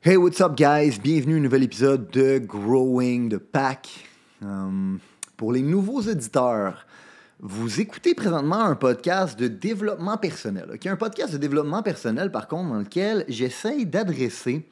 [0.00, 1.00] Hey, what's up, guys?
[1.02, 3.88] Bienvenue à un nouvel épisode de Growing the Pack.
[4.40, 5.00] Um,
[5.36, 6.86] pour les nouveaux auditeurs,
[7.40, 10.70] vous écoutez présentement un podcast de développement personnel.
[10.74, 10.88] Okay?
[10.88, 14.68] Un podcast de développement personnel, par contre, dans lequel j'essaye d'adresser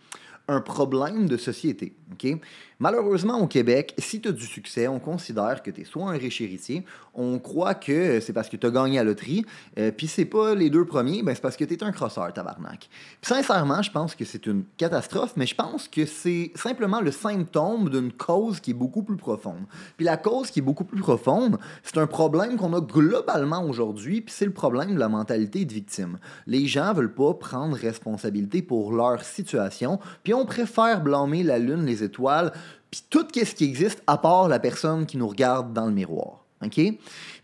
[0.46, 1.96] un problème de société.
[2.12, 2.40] ok?
[2.78, 6.18] Malheureusement, au Québec, si tu as du succès, on considère que tu es soit un
[6.18, 6.84] riche héritier,
[7.14, 9.46] on croit que c'est parce que tu as gagné à la loterie,
[9.78, 12.30] euh, puis c'est pas les deux premiers, ben c'est parce que tu es un crosseur,
[12.34, 12.90] tabarnak.
[13.22, 17.12] Puis sincèrement, je pense que c'est une catastrophe, mais je pense que c'est simplement le
[17.12, 19.64] symptôme d'une cause qui est beaucoup plus profonde.
[19.96, 24.20] Puis la cause qui est beaucoup plus profonde, c'est un problème qu'on a globalement aujourd'hui,
[24.20, 26.18] puis c'est le problème de la mentalité de victime.
[26.46, 31.86] Les gens veulent pas prendre responsabilité pour leur situation, puis on préfère blâmer la lune,
[31.86, 32.52] les étoiles,
[32.90, 36.44] puis tout ce qui existe à part la personne qui nous regarde dans le miroir.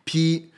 [0.05, 0.51] Puis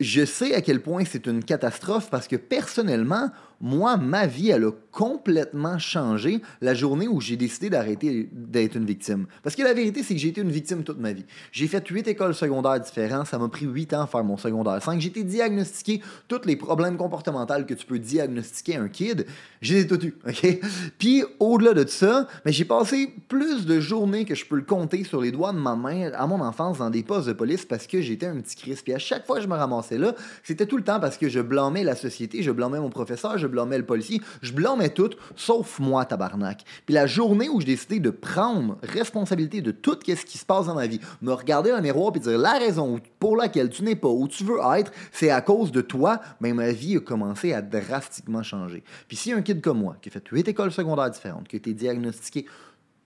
[0.00, 3.30] je sais à quel point c'est une catastrophe parce que personnellement,
[3.64, 8.84] moi, ma vie, elle a complètement changé la journée où j'ai décidé d'arrêter d'être une
[8.84, 9.24] victime.
[9.42, 11.24] Parce que la vérité, c'est que j'ai été une victime toute ma vie.
[11.50, 13.26] J'ai fait huit écoles secondaires différentes.
[13.26, 15.00] Ça m'a pris huit ans à faire mon secondaire 5.
[15.00, 19.24] J'ai été diagnostiqué tous les problèmes comportementaux que tu peux diagnostiquer à un kid.
[19.62, 20.60] J'ai tout eu, OK?
[20.98, 25.04] Puis, au-delà de ça, mais j'ai passé plus de journées que je peux le compter
[25.04, 27.86] sur les doigts de ma main à mon enfance dans des postes de police parce
[27.86, 28.78] que j'étais un petit Chris.
[28.84, 31.30] Puis à chaque fois que je me ramassais là, c'était tout le temps parce que
[31.30, 35.10] je blâmais la société, je blâmais mon professeur, je blâmais le policier, je blâmais tout,
[35.36, 36.64] sauf moi, tabarnak.
[36.84, 40.66] Puis la journée où j'ai décidé de prendre responsabilité de tout ce qui se passe
[40.66, 43.82] dans ma vie, me regarder dans le miroir et dire la raison pour laquelle tu
[43.82, 46.96] n'es pas où tu veux être, c'est à cause de toi, mais ben, ma vie
[46.96, 48.82] a commencé à drastiquement changer.
[49.08, 51.58] Puis si un kid comme moi, qui a fait huit écoles secondaires différentes, qui a
[51.58, 52.46] été diagnostiqué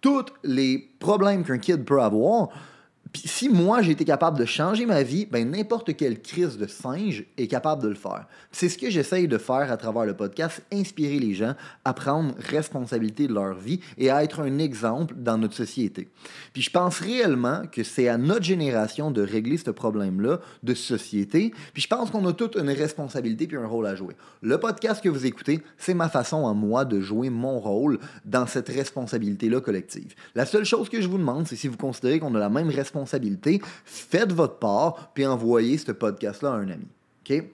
[0.01, 2.51] tous les problèmes qu'un kid peut avoir,
[3.13, 6.67] puis si moi j'ai été capable de changer ma vie, ben n'importe quelle crise de
[6.67, 8.27] singe est capable de le faire.
[8.53, 11.55] C'est ce que j'essaye de faire à travers le podcast, inspirer les gens
[11.85, 16.09] à prendre responsabilité de leur vie et à être un exemple dans notre société.
[16.53, 21.53] Puis je pense réellement que c'est à notre génération de régler ce problème-là de société.
[21.73, 24.15] Puis je pense qu'on a toute une responsabilité puis un rôle à jouer.
[24.43, 28.47] Le podcast que vous écoutez, c'est ma façon à moi de jouer mon rôle dans
[28.47, 30.15] cette responsabilité-là collective.
[30.35, 32.69] La seule chose que je vous demande, c'est si vous considérez qu'on a la même
[32.69, 36.87] responsabilité responsabilité, faites votre part, puis envoyez ce podcast-là à un ami.
[37.29, 37.45] OK?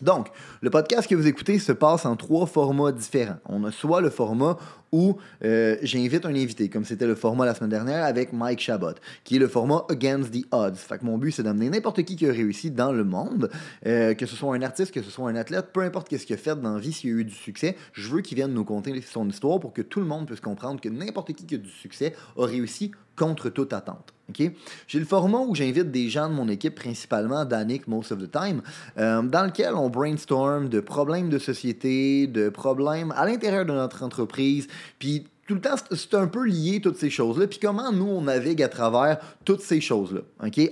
[0.00, 0.30] Donc,
[0.60, 3.38] le podcast que vous écoutez se passe en trois formats différents.
[3.46, 4.56] On a soit le format
[4.92, 8.94] où euh, j'invite un invité, comme c'était le format la semaine dernière avec Mike Chabot,
[9.24, 10.76] qui est le format Against the Odds.
[10.76, 13.50] Fait que mon but, c'est d'amener n'importe qui qui a réussi dans le monde,
[13.86, 16.34] euh, que ce soit un artiste, que ce soit un athlète, peu importe qu'est-ce qu'il
[16.34, 18.64] a fait dans la vie, s'il a eu du succès, je veux qu'il vienne nous
[18.64, 21.58] conter son histoire pour que tout le monde puisse comprendre que n'importe qui qui a
[21.58, 24.14] du succès a réussi contre toute attente.
[24.86, 28.30] J'ai le format où j'invite des gens de mon équipe, principalement Danick most of the
[28.30, 28.60] time,
[28.98, 34.02] euh, dans lequel on brainstorm de problèmes de société, de problèmes à l'intérieur de notre
[34.02, 34.68] entreprise,
[34.98, 37.46] puis tout le temps, c'est un peu lié toutes ces choses-là.
[37.46, 40.20] Puis comment nous, on navigue à travers toutes ces choses-là,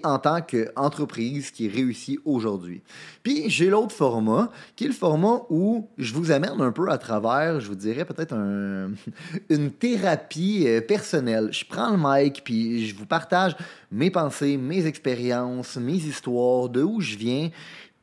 [0.05, 2.83] en tant qu'entreprise qui réussit aujourd'hui.
[3.23, 6.99] Puis j'ai l'autre format, qui est le format où je vous amène un peu à
[6.99, 8.91] travers, je vous dirais peut-être un,
[9.49, 11.49] une thérapie euh, personnelle.
[11.53, 13.57] Je prends le mic, puis je vous partage
[13.91, 17.49] mes pensées, mes expériences, mes histoires, de où je viens.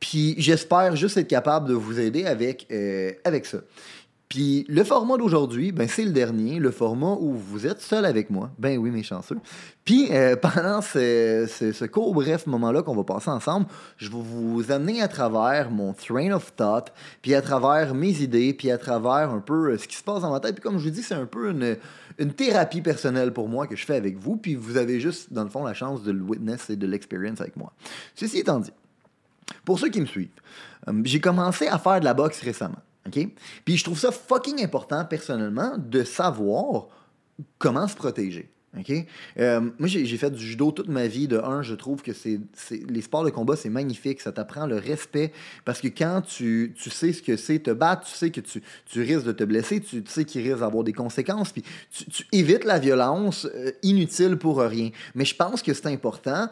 [0.00, 3.58] Puis j'espère juste être capable de vous aider avec, euh, avec ça.
[4.28, 8.30] Puis le format d'aujourd'hui, ben, c'est le dernier, le format où vous êtes seul avec
[8.30, 8.50] moi.
[8.58, 9.38] Ben oui, mes chanceux.
[9.84, 14.72] Puis euh, pendant ce, ce, court bref moment-là qu'on va passer ensemble, je vais vous
[14.72, 16.92] amener à travers mon train of thought,
[17.22, 20.22] puis à travers mes idées, puis à travers un peu euh, ce qui se passe
[20.22, 20.54] dans ma tête.
[20.54, 21.76] Puis comme je vous dis, c'est un peu une,
[22.18, 25.44] une thérapie personnelle pour moi que je fais avec vous, puis vous avez juste, dans
[25.44, 27.72] le fond, la chance de le witness et de l'experience avec moi.
[28.14, 28.72] Ceci étant dit,
[29.64, 30.28] pour ceux qui me suivent,
[30.88, 32.80] euh, j'ai commencé à faire de la boxe récemment.
[33.06, 33.28] OK?
[33.64, 36.88] Puis je trouve ça fucking important, personnellement, de savoir
[37.58, 38.50] comment se protéger.
[38.78, 38.92] OK?
[39.38, 41.28] Euh, moi, j'ai fait du judo toute ma vie.
[41.28, 42.40] De un, je trouve que c'est
[42.88, 44.20] les sports de combat, c'est magnifique.
[44.20, 45.32] Ça t'apprend le respect.
[45.64, 48.62] Parce que quand tu, tu sais ce que c'est te battre, tu sais que tu,
[48.86, 51.52] tu risques de te blesser, tu, sais qu'il risque d'avoir des conséquences.
[51.52, 54.90] Puis tu, évites la violence euh, inutile pour rien.
[55.14, 56.48] Mais je pense que c'est important.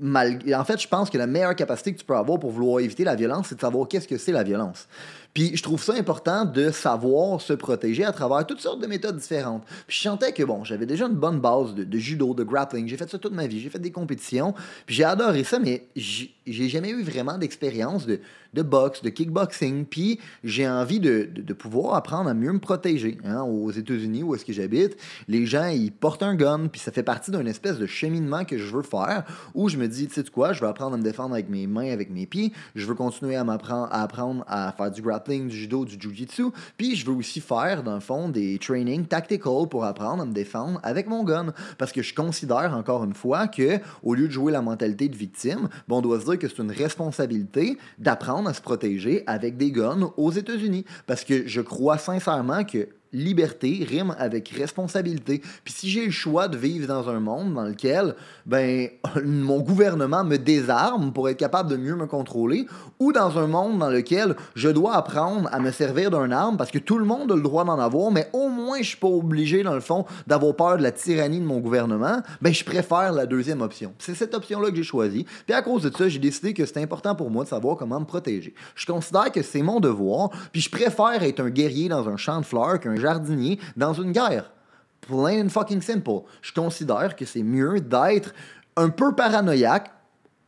[0.00, 0.38] Mal...
[0.54, 3.04] En fait, je pense que la meilleure capacité que tu peux avoir pour vouloir éviter
[3.04, 4.88] la violence, c'est de savoir qu'est-ce que c'est la violence.
[5.34, 9.16] Puis je trouve ça important de savoir se protéger à travers toutes sortes de méthodes
[9.16, 9.64] différentes.
[9.86, 12.88] Puis je sentais que, bon, j'avais déjà une bonne base de, judo, de grappling.
[12.88, 13.60] J'ai fait ça toute ma vie.
[13.60, 14.54] J'ai fait des compétitions.
[14.86, 18.20] Puis j'ai adoré ça, mais j'ai jamais eu vraiment d'expérience de,
[18.54, 19.84] de boxe, de kickboxing.
[19.84, 23.18] Puis j'ai envie de, de, pouvoir apprendre à mieux me protéger.
[23.24, 23.42] Hein.
[23.42, 24.96] Aux États-Unis, où est-ce que j'habite,
[25.28, 26.68] les gens, ils portent un gun.
[26.68, 29.24] Puis ça fait partie d'une espèce de cheminement que je veux faire
[29.54, 31.66] où je me dis, tu sais quoi, je veux apprendre à me défendre avec mes
[31.66, 32.52] mains, avec mes pieds.
[32.74, 36.46] Je veux continuer à m'apprendre à apprendre à faire du grappling, du judo, du jujitsu.
[36.76, 40.32] Puis je veux aussi faire, dans le fond, des trainings tactical pour apprendre à me
[40.32, 41.52] défendre avec mon gun.
[41.76, 45.16] Parce que je considère, encore une fois, que au lieu de jouer la mentalité de
[45.16, 49.56] victime, bon, on doit se dire que c'est une responsabilité d'apprendre à se protéger avec
[49.56, 50.84] des guns aux États-Unis.
[51.06, 55.40] Parce que je crois sincèrement que liberté rime avec responsabilité.
[55.64, 58.14] Puis si j'ai le choix de vivre dans un monde dans lequel
[58.46, 58.88] ben
[59.24, 62.66] mon gouvernement me désarme pour être capable de mieux me contrôler
[62.98, 66.70] ou dans un monde dans lequel je dois apprendre à me servir d'un arme parce
[66.70, 69.08] que tout le monde a le droit d'en avoir mais au moins je suis pas
[69.08, 73.12] obligé dans le fond d'avoir peur de la tyrannie de mon gouvernement, ben je préfère
[73.12, 73.92] la deuxième option.
[73.98, 75.26] C'est cette option là que j'ai choisie.
[75.46, 78.00] Puis à cause de ça, j'ai décidé que c'est important pour moi de savoir comment
[78.00, 78.54] me protéger.
[78.74, 82.40] Je considère que c'est mon devoir, puis je préfère être un guerrier dans un champ
[82.40, 84.52] de fleurs qu'un jardinier dans une guerre.
[85.00, 86.22] Plain and fucking simple.
[86.42, 88.34] Je considère que c'est mieux d'être
[88.76, 89.90] un peu paranoïaque,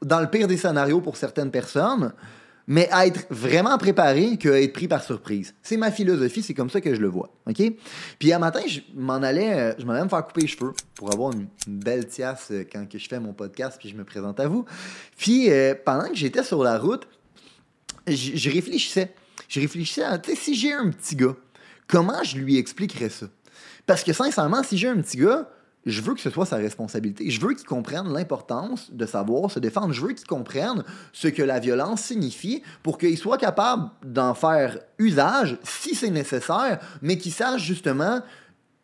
[0.02, 2.12] dans le pire des scénarios pour certaines personnes,
[2.67, 5.55] mais être vraiment préparé que être pris par surprise.
[5.61, 7.31] C'est ma philosophie, c'est comme ça que je le vois.
[8.19, 11.12] Puis un matin, je m'en allais, euh, je m'en me faire couper les cheveux pour
[11.12, 14.38] avoir une, belle tiasse euh, quand que je fais mon podcast puis je me présente
[14.38, 14.64] à vous.
[15.17, 17.08] Puis euh, pendant que j'étais sur la route,
[18.06, 19.12] je réfléchissais.
[19.49, 21.35] Je réfléchissais à, tu sais, si j'ai un petit gars,
[21.91, 23.27] comment je lui expliquerais ça?
[23.87, 25.49] Parce que sincèrement, si j'ai un petit gars,
[25.87, 27.31] je veux que ce soit sa responsabilité.
[27.31, 29.93] Je veux qu'il comprenne l'importance de savoir se défendre.
[29.93, 34.79] Je veux qu'il comprenne ce que la violence signifie pour qu'il soit capable d'en faire
[34.99, 38.21] usage si c'est nécessaire, mais qu'il sache justement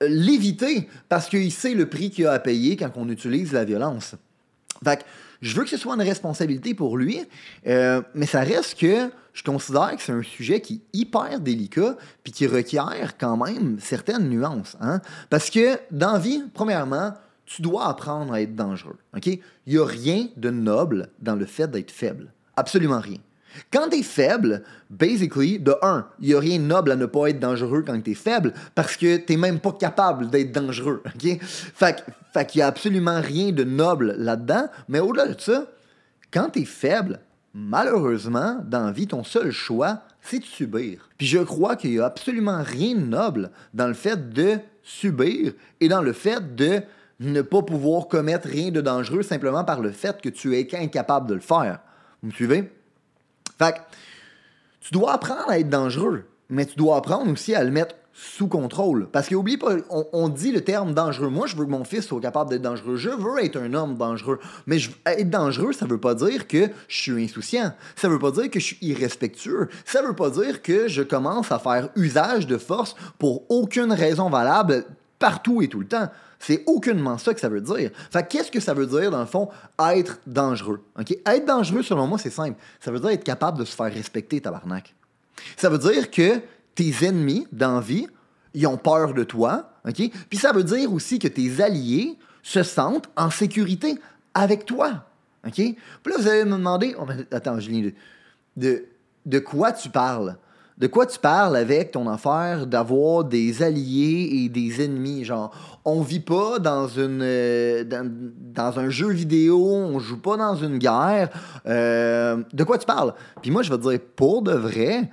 [0.02, 3.64] euh, l'éviter parce qu'il sait le prix qu'il a à payer quand on utilise la
[3.64, 4.14] violence.
[4.84, 5.04] Fait que
[5.42, 7.20] je veux que ce soit une responsabilité pour lui,
[7.66, 11.96] euh, mais ça reste que je considère que c'est un sujet qui est hyper délicat
[12.24, 14.76] puis qui requiert quand même certaines nuances.
[14.80, 15.00] Hein?
[15.28, 17.12] Parce que dans vie, premièrement,
[17.44, 18.96] tu dois apprendre à être dangereux.
[19.24, 22.32] Il n'y a rien de noble dans le fait d'être faible.
[22.56, 23.18] Absolument rien.
[23.72, 27.06] Quand tu es faible, basically, de un, il n'y a rien de noble à ne
[27.06, 30.52] pas être dangereux quand tu es faible parce que tu n'es même pas capable d'être
[30.52, 31.02] dangereux.
[31.74, 32.04] Fait,
[32.46, 34.68] qu'il n'y a absolument rien de noble là-dedans.
[34.88, 35.66] Mais au-delà de ça,
[36.30, 37.20] quand tu es faible,
[37.54, 41.08] malheureusement, dans la vie, ton seul choix, c'est de subir.
[41.16, 45.52] Puis je crois qu'il n'y a absolument rien de noble dans le fait de subir
[45.80, 46.82] et dans le fait de
[47.20, 51.28] ne pas pouvoir commettre rien de dangereux simplement par le fait que tu es incapable
[51.28, 51.80] de le faire.
[52.22, 52.70] Vous me suivez?
[53.58, 53.76] Fait
[54.80, 58.48] tu dois apprendre à être dangereux, mais tu dois apprendre aussi à le mettre sous
[58.48, 59.08] contrôle.
[59.12, 61.28] Parce qu'oublie pas, on, dit le terme dangereux.
[61.28, 62.96] Moi, je veux que mon fils soit capable d'être dangereux.
[62.96, 64.38] Je veux être un homme dangereux.
[64.66, 67.72] Mais être dangereux, ça veut pas dire que je suis insouciant.
[67.94, 69.68] Ça veut pas dire que je suis irrespectueux.
[69.84, 74.30] Ça veut pas dire que je commence à faire usage de force pour aucune raison
[74.30, 74.84] valable
[75.18, 76.08] partout et tout le temps.
[76.38, 77.90] C'est aucunement ça que ça veut dire.
[78.10, 79.48] Fait qu'est-ce que ça veut dire, dans le fond,
[79.78, 80.82] être dangereux?
[81.24, 82.58] Être dangereux, selon moi, c'est simple.
[82.80, 84.94] Ça veut dire être capable de se faire respecter, tabarnak.
[85.56, 86.40] Ça veut dire que
[86.74, 88.06] tes ennemis dans vie,
[88.54, 89.70] ils ont peur de toi?
[89.84, 93.98] Puis ça veut dire aussi que tes alliés se sentent en sécurité
[94.34, 95.04] avec toi,
[95.44, 95.54] OK?
[95.54, 97.90] Puis là, vous allez me demander, oh, attends, Julien,
[98.56, 98.84] de,
[99.24, 100.36] de quoi tu parles?
[100.78, 105.24] De quoi tu parles avec ton affaire d'avoir des alliés et des ennemis?
[105.24, 105.50] Genre,
[105.86, 110.76] on vit pas dans une euh, dans, un jeu vidéo, on joue pas dans une
[110.76, 111.30] guerre.
[111.66, 113.14] Euh, de quoi tu parles?
[113.40, 115.10] Puis moi, je vais te dire, pour de vrai,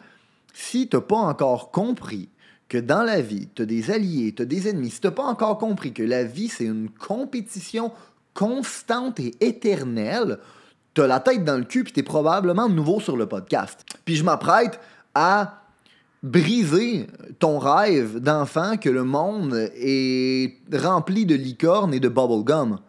[0.54, 2.28] si tu n'as pas encore compris
[2.68, 5.12] que dans la vie, tu as des alliés, tu as des ennemis, si tu n'as
[5.12, 7.94] pas encore compris que la vie, c'est une compétition
[8.34, 10.40] constante et éternelle,
[10.94, 13.86] tu as la tête dans le cul, puis tu es probablement nouveau sur le podcast.
[14.04, 14.80] Puis je m'apprête
[15.16, 15.64] à
[16.22, 17.08] briser
[17.40, 22.80] ton rêve d'enfant que le monde est rempli de licornes et de bubblegum.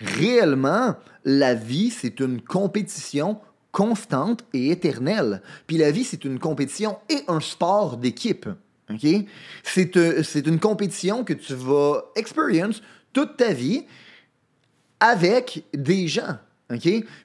[0.00, 3.38] Réellement, la vie, c'est une compétition
[3.70, 5.42] constante et éternelle.
[5.66, 8.48] Puis la vie, c'est une compétition et un sport d'équipe.
[8.90, 9.22] Euh,
[9.62, 13.86] c'est une compétition que tu vas experience toute ta vie
[15.00, 16.36] avec des gens.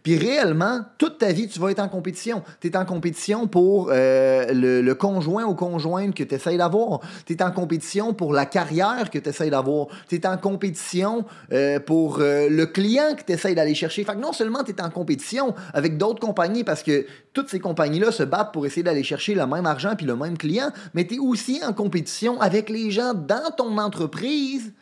[0.04, 2.44] Puis réellement, toute ta vie, tu vas être en compétition.
[2.60, 7.02] Tu es en compétition pour euh, le, conjoint ou conjointe que tu essaies d'avoir.
[7.26, 9.88] Tu es en compétition pour la carrière que tu essaies d'avoir.
[10.10, 14.04] Tu es en compétition euh, pour euh, le client que tu essaies d'aller chercher.
[14.04, 17.60] Fait que non seulement tu es en compétition avec d'autres compagnies parce que toutes ces
[17.60, 21.06] compagnies-là se battent pour essayer d'aller chercher le même argent puis le même client, mais
[21.06, 24.74] tu es aussi en compétition avec les gens dans ton entreprise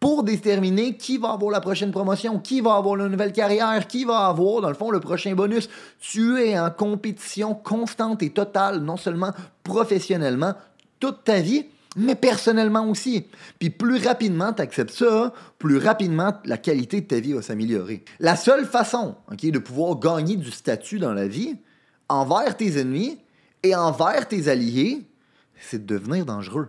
[0.00, 4.04] pour déterminer qui va avoir la prochaine promotion, qui va avoir la nouvelle carrière, qui
[4.04, 5.68] va avoir, dans le fond, le prochain bonus.
[6.00, 10.54] Tu es en compétition constante et totale, non seulement professionnellement,
[10.98, 11.66] toute ta vie,
[11.96, 13.26] mais personnellement aussi.
[13.58, 18.04] Puis plus rapidement tu acceptes ça, plus rapidement la qualité de ta vie va s'améliorer.
[18.20, 21.56] La seule façon de pouvoir gagner du statut dans la vie,
[22.08, 23.18] envers tes ennemis
[23.62, 25.02] et envers tes alliés,
[25.60, 26.68] c'est de devenir dangereux.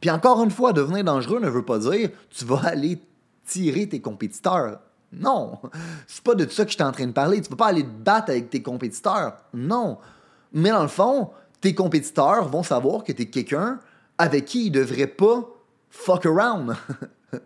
[0.00, 3.00] Puis encore une fois, devenir dangereux ne veut pas dire tu vas aller
[3.46, 4.80] tirer tes compétiteurs.
[5.12, 5.58] Non,
[6.06, 7.40] c'est pas de ça que je suis en train de parler.
[7.40, 9.36] Tu vas pas aller te battre avec tes compétiteurs.
[9.52, 9.98] Non.
[10.52, 11.30] Mais dans le fond,
[11.60, 13.80] tes compétiteurs vont savoir que tu es quelqu'un
[14.18, 15.42] avec qui ils devraient pas
[15.90, 16.76] fuck around.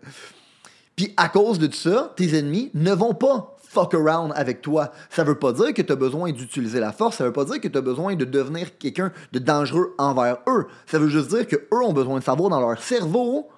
[0.95, 4.91] Puis à cause de ça, tes ennemis ne vont pas fuck around avec toi.
[5.09, 7.59] Ça veut pas dire que tu as besoin d'utiliser la force, ça veut pas dire
[7.59, 10.67] que tu as besoin de devenir quelqu'un de dangereux envers eux.
[10.85, 13.49] Ça veut juste dire que eux ont besoin de savoir dans leur cerveau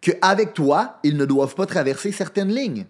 [0.00, 2.86] qu'avec toi, ils ne doivent pas traverser certaines lignes.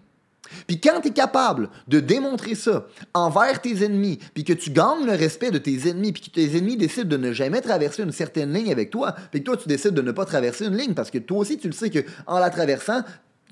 [0.67, 5.05] Puis quand tu es capable de démontrer ça envers tes ennemis, puis que tu gagnes
[5.05, 8.11] le respect de tes ennemis, puis que tes ennemis décident de ne jamais traverser une
[8.11, 10.93] certaine ligne avec toi, puis que toi tu décides de ne pas traverser une ligne
[10.93, 13.01] parce que toi aussi tu le sais que en la traversant,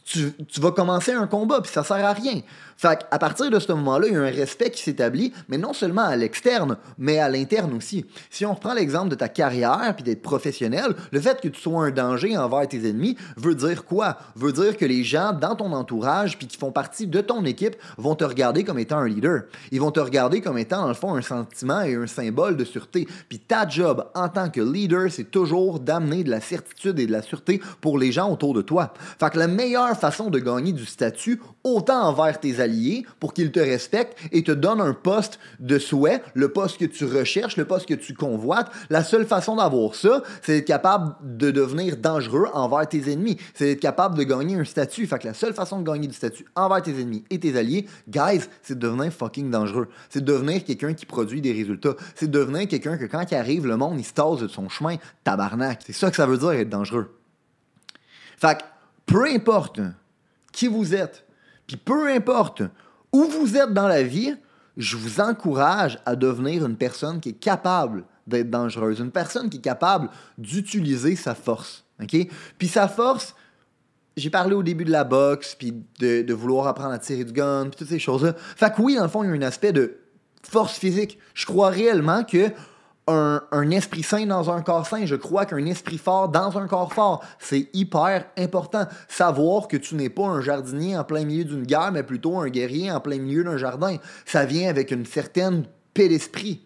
[0.09, 2.41] tu, vas commencer un combat, puis ça sert à rien.
[2.77, 5.73] Fait à partir de ce moment-là, il y a un respect qui s'établit, mais non
[5.73, 8.05] seulement à l'externe, mais à l'interne aussi.
[8.29, 11.85] Si on reprend l'exemple de ta carrière puis d'être professionnel, le fait que tu sois
[11.85, 14.17] un danger envers tes ennemis veut dire quoi?
[14.35, 17.75] Veut dire que les gens dans ton entourage puis qui font partie de ton équipe
[17.97, 19.43] vont te regarder comme étant un leader.
[19.71, 22.63] Ils vont te regarder comme étant, dans le fond, un sentiment et un symbole de
[22.63, 23.07] sûreté.
[23.27, 27.11] Puis ta job en tant que leader, c'est toujours d'amener de la certitude et de
[27.11, 28.93] la sûreté pour les gens autour de toi.
[29.19, 33.51] Fait que la meilleure façon de gagner du statut, autant envers tes alliés, pour qu'ils
[33.51, 37.65] te respectent et te donnent un poste de souhait, le poste que tu recherches, le
[37.65, 38.69] poste que tu convoites.
[38.89, 43.37] La seule façon d'avoir ça, c'est d'être capable de devenir dangereux envers tes ennemis.
[43.53, 45.07] C'est d'être capable de gagner un statut.
[45.07, 47.87] Fait que la seule façon de gagner du statut envers tes ennemis et tes alliés,
[48.07, 49.89] guys, c'est de devenir fucking dangereux.
[50.09, 51.95] C'est de devenir quelqu'un qui produit des résultats.
[52.15, 54.97] C'est de devenir quelqu'un que quand il arrive, le monde, il se de son chemin.
[55.23, 55.81] Tabarnak.
[55.85, 57.15] C'est ça que ça veut dire être dangereux.
[58.37, 58.63] Fait que,
[59.09, 59.81] peu importe
[60.51, 61.25] qui vous êtes,
[61.67, 62.61] puis peu importe
[63.11, 64.35] où vous êtes dans la vie,
[64.77, 69.57] je vous encourage à devenir une personne qui est capable d'être dangereuse, une personne qui
[69.57, 71.83] est capable d'utiliser sa force.
[72.07, 73.35] Puis sa force,
[74.15, 77.33] j'ai parlé au début de la boxe, puis de, de, vouloir apprendre à tirer du
[77.33, 78.33] gun, puis toutes ces choses-là.
[78.37, 79.97] Fait que oui, dans le fond, il y a un aspect de
[80.43, 81.17] force physique.
[81.33, 82.51] Je crois réellement que
[83.09, 85.05] un, esprit sain dans un corps sain.
[85.05, 88.87] Je crois qu'un esprit fort dans un corps fort, c'est hyper important.
[89.07, 92.49] Savoir que tu n'es pas un jardinier en plein milieu d'une guerre, mais plutôt un
[92.49, 93.97] guerrier en plein milieu d'un jardin.
[94.25, 96.65] Ça vient avec une certaine paix d'esprit.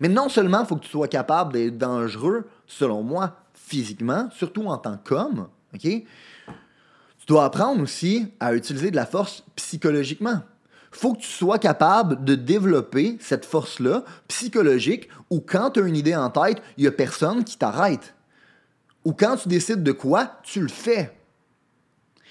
[0.00, 4.66] Mais non seulement il faut que tu sois capable d'être dangereux, selon moi, physiquement, surtout
[4.66, 5.48] en tant qu'homme?
[5.80, 6.06] Tu
[7.26, 10.42] dois apprendre aussi à utiliser de la force psychologiquement
[10.98, 15.96] faut que tu sois capable de développer cette force-là psychologique où quand tu as une
[15.96, 18.14] idée en tête, il n'y a personne qui t'arrête.
[19.04, 21.12] Ou quand tu décides de quoi, tu le fais.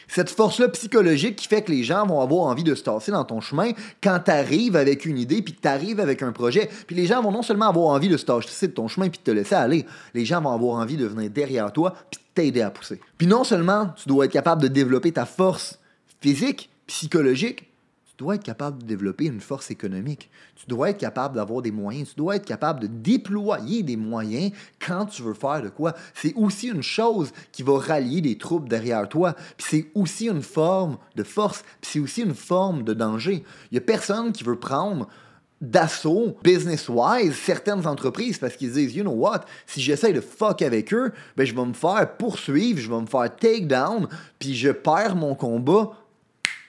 [0.08, 3.24] Cette force-là psychologique qui fait que les gens vont avoir envie de se tasser dans
[3.24, 6.70] ton chemin quand tu arrives avec une idée puis que tu arrives avec un projet.
[6.88, 9.20] Puis les gens vont non seulement avoir envie de se tasser de ton chemin puis
[9.20, 12.62] de te laisser aller, les gens vont avoir envie de venir derrière toi puis t'aider
[12.62, 13.00] à pousser.
[13.17, 15.79] Puis non seulement tu dois être capable de développer ta force
[16.22, 17.73] physique, psychologique,
[18.15, 20.29] tu dois être capable de développer une force économique.
[20.55, 22.10] Tu dois être capable d'avoir des moyens.
[22.10, 25.96] Tu dois être capable de déployer des moyens quand tu veux faire de quoi.
[26.13, 29.34] C'est aussi une chose qui va rallier des troupes derrière toi.
[29.58, 31.63] Puis c'est aussi une forme de force.
[31.82, 33.43] Puis c'est aussi une forme de danger.
[33.72, 35.08] Il n'y a personne qui veut prendre
[35.60, 40.93] d'assaut business-wise certaines entreprises parce qu'ils disent, you know what, si j'essaie de fuck avec
[40.93, 44.70] eux, ben je vais me faire poursuivre, je vais me faire take down, puis je
[44.70, 45.93] perds mon combat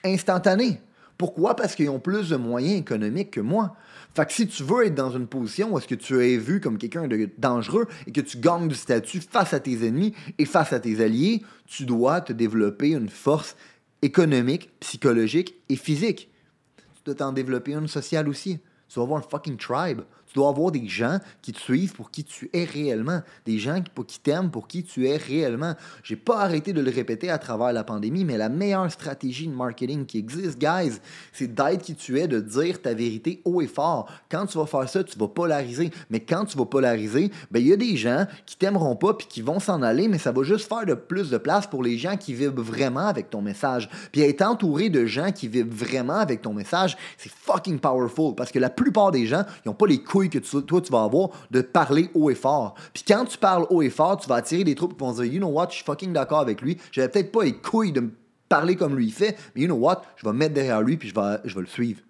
[0.03, 0.79] instantané.
[1.17, 1.55] Pourquoi?
[1.55, 3.75] Parce qu'ils ont plus de moyens économiques que moi.
[4.13, 6.61] Fait que si tu veux être dans une position où est-ce que tu es vu
[6.61, 10.45] comme quelqu'un de dangereux et que tu gagnes du statut face à tes ennemis et
[10.45, 13.55] face à tes alliés, tu dois te développer une force
[14.01, 16.29] économique, psychologique et physique.
[16.77, 18.59] Tu dois t'en développer une sociale aussi.
[18.87, 20.01] Tu vas avoir un fucking tribe.
[20.35, 24.03] Dois avoir des gens qui te suivent pour qui tu es réellement, des gens qui,
[24.05, 25.75] qui t'aiment pour qui tu es réellement.
[26.03, 29.53] J'ai pas arrêté de le répéter à travers la pandémie, mais la meilleure stratégie de
[29.53, 30.99] marketing qui existe, guys,
[31.31, 34.11] c'est d'être qui tu es, de dire ta vérité haut et fort.
[34.29, 35.89] Quand tu vas faire ça, tu vas polariser.
[36.09, 39.27] Mais quand tu vas polariser, ben il y a des gens qui t'aimeront pas puis
[39.27, 41.97] qui vont s'en aller, mais ça va juste faire de plus de place pour les
[41.97, 43.89] gens qui vivent vraiment avec ton message.
[44.11, 48.51] Puis être entouré de gens qui vivent vraiment avec ton message, c'est fucking powerful parce
[48.51, 51.29] que la plupart des gens, ils n'ont pas les couilles que toi tu vas avoir
[51.51, 52.75] de parler haut et fort.
[52.93, 55.25] Puis quand tu parles haut et fort, tu vas attirer des troupes qui vont dire,
[55.25, 56.77] you know what, je suis fucking d'accord avec lui.
[56.91, 58.11] J'avais peut-être pas les couilles de me
[58.49, 61.09] parler comme lui fait, mais you know what, je vais me mettre derrière lui puis
[61.09, 62.01] je vais, je vais le suivre.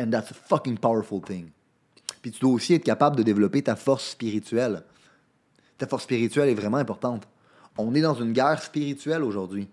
[0.00, 1.50] And that's a fucking powerful thing.
[2.22, 4.82] Puis tu dois aussi être capable de développer ta force spirituelle.
[5.78, 7.26] Ta force spirituelle est vraiment importante.
[7.78, 9.68] On est dans une guerre spirituelle aujourd'hui.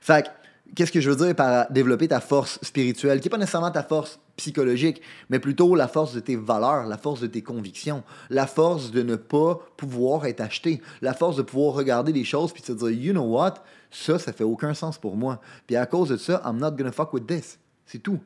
[0.00, 0.28] Fait
[0.74, 3.82] qu'est-ce que je veux dire par développer ta force spirituelle, qui n'est pas nécessairement ta
[3.82, 8.46] force psychologique, mais plutôt la force de tes valeurs, la force de tes convictions, la
[8.46, 12.62] force de ne pas pouvoir être acheté, la force de pouvoir regarder les choses puis
[12.62, 13.54] te dire, you know what,
[13.90, 15.40] ça, ça fait aucun sens pour moi.
[15.66, 17.58] Puis à cause de ça, I'm not gonna fuck with this.
[17.86, 18.20] C'est tout.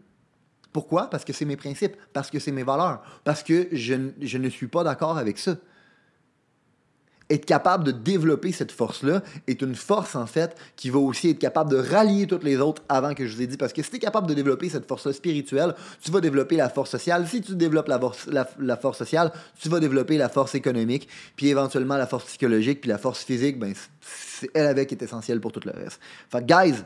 [0.73, 1.11] Pourquoi?
[1.11, 4.49] Parce que c'est mes principes, parce que c'est mes valeurs, parce que je, je ne
[4.49, 5.57] suis pas d'accord avec ça
[7.31, 11.39] être capable de développer cette force-là est une force, en fait, qui va aussi être
[11.39, 13.57] capable de rallier toutes les autres avant que je vous ai dit.
[13.57, 16.69] Parce que si tu es capable de développer cette force-là spirituelle, tu vas développer la
[16.69, 17.27] force sociale.
[17.29, 21.49] Si tu développes la, force, la, force sociale, tu vas développer la force économique, puis
[21.49, 25.41] éventuellement la force psychologique, puis la force physique, ben, c'est elle avec qui est essentielle
[25.41, 26.01] pour tout le reste.
[26.31, 26.83] Fait guys,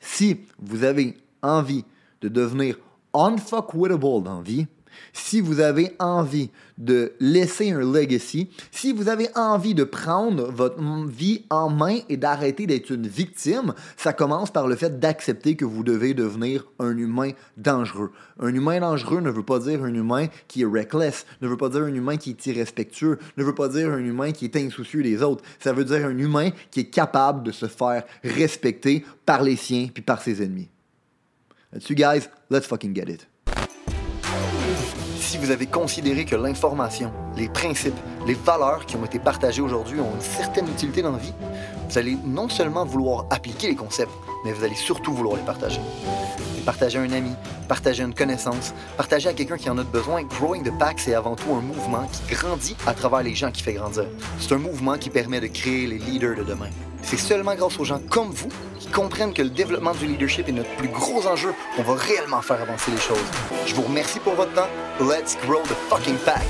[0.00, 1.84] si vous avez envie
[2.20, 2.76] de devenir
[3.14, 4.66] unfuckwittable dans vie,
[5.12, 10.76] si vous avez envie de laisser un legacy, si vous avez envie de prendre votre
[11.08, 15.64] vie en main et d'arrêter d'être une victime, ça commence par le fait d'accepter que
[15.64, 18.12] vous devez devenir un humain dangereux.
[18.40, 21.70] Un humain dangereux ne veut pas dire un humain qui est reckless, ne veut pas
[21.70, 25.02] dire un humain qui est irrespectueux, ne veut pas dire un humain qui est insoucieux
[25.02, 25.44] des autres.
[25.58, 29.88] Ça veut dire un humain qui est capable de se faire respecter par les siens
[29.92, 30.68] puis par ses ennemis.
[31.72, 33.26] Là-dessus, guys, let's fucking get it
[35.36, 40.00] si vous avez considéré que l'information, les principes, les valeurs qui ont été partagées aujourd'hui
[40.00, 41.34] ont une certaine utilité dans la vie,
[41.90, 44.12] vous allez non seulement vouloir appliquer les concepts,
[44.46, 45.80] mais vous allez surtout vouloir les partager.
[46.64, 47.32] Partager à un ami,
[47.68, 50.22] partager une connaissance, partager à quelqu'un qui en a besoin.
[50.22, 53.62] Growing the Pack, c'est avant tout un mouvement qui grandit à travers les gens qui
[53.62, 54.06] fait grandir.
[54.38, 56.70] C'est un mouvement qui permet de créer les leaders de demain.
[57.08, 58.48] C'est seulement grâce aux gens comme vous
[58.80, 62.42] qui comprennent que le développement du leadership est notre plus gros enjeu qu'on va réellement
[62.42, 63.24] faire avancer les choses.
[63.64, 64.66] Je vous remercie pour votre temps.
[64.98, 66.42] Let's grow the fucking pack!